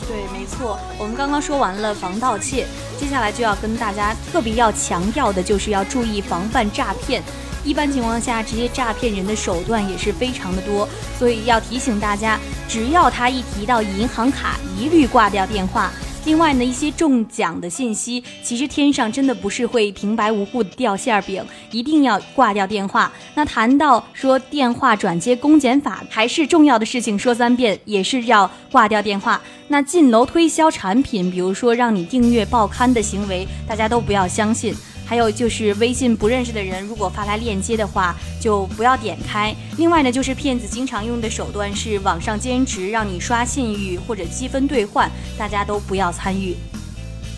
[0.08, 0.80] 对，没错。
[0.98, 2.66] 我们刚刚说完了防盗窃，
[3.00, 7.22] 接下来就要跟大家特别要强调的，就是要注意防范诈骗。
[7.68, 10.88] 一般情况下，这些诈骗人的手段也是非常的多，
[11.20, 15.92] 所以要提醒大家，只要他一提到银行卡，一律挂掉电话。
[16.24, 23.12] 另外呢，一些中奖的信息，其实天上真的不是会平白无故掉馅儿饼，一定要挂掉电话。
[23.36, 29.42] 那谈到说电话转接公检法，还是重要的事情，说三遍也是要挂掉电话。
[29.68, 34.74] 那进楼推销产品，比如说让你订阅报刊的行为，大家都不要相信。
[35.08, 39.56] 还有就是微信不认识的人，如果发来链接的话，就不要点开。
[39.78, 46.58] 另外呢，就是骗子经常用的手段是网上兼职，让你刷信誉或者积分兑换，大家都不要参与。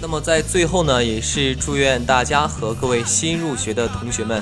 [0.01, 4.41] 那么在最后呢，也是祝愿大家和各位新入学的同学们，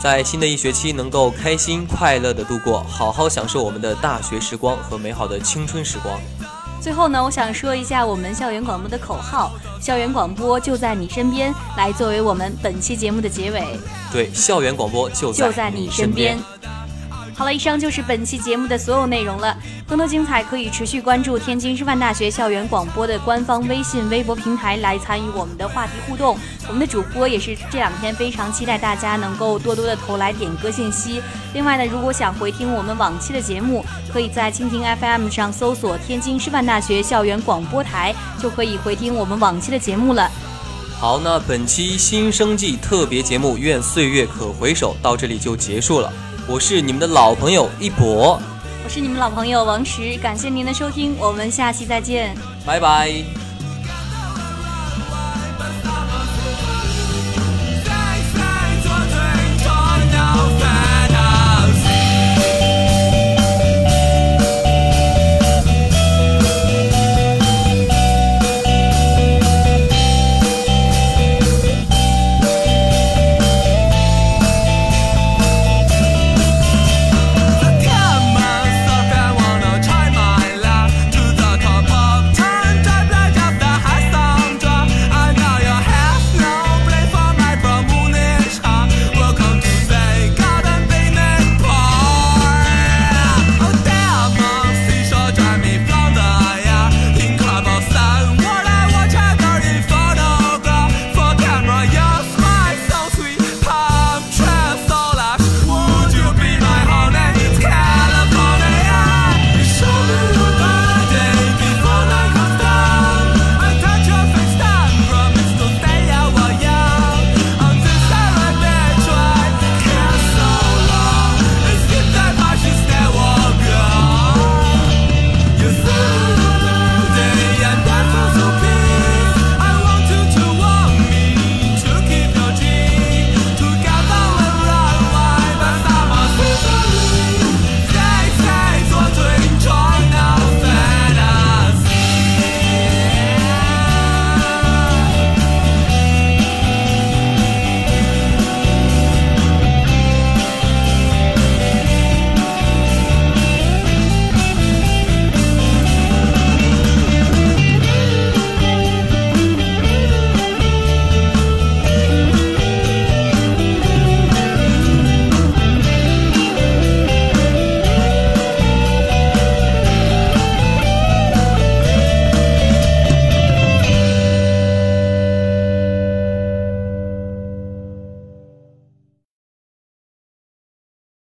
[0.00, 6.18] 在新的一学期能够开心快乐的度过，好好享受我们的大学时光和美好的青春时光。
[6.82, 13.78] 最后呢，我想说一下我们校园广播的口号：校园广播就在你身边，来作为我们本期节目的结尾。
[14.10, 16.36] 对，校园广播就就在你身边。
[17.34, 19.56] 好了，以上就是本期节目的所有内容了。
[19.88, 26.38] 更多精彩可以持续关注天津师范大学校园广播的官方微信、微博平台来参与我们的话题互动。
[26.68, 31.20] 我们的主播也是这两天非常期待大家能够多多的投来点歌信息。
[31.54, 40.30] 另外呢，如果想回听我们往期的节目，可以在蜻蜓 FM 上搜索天津师范大学校园广播台，就可以回听我们往期的节目了。
[41.00, 46.12] 好，那本期新生季特别节目《愿岁月可回首》到这里就结束了。
[46.48, 48.40] 我是你们的老朋友一博，
[48.84, 52.36] 我是你们老朋友王石，感谢您的收听，我们下期再见，
[52.66, 53.12] 拜拜。